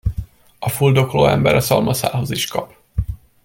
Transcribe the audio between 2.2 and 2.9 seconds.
is kap.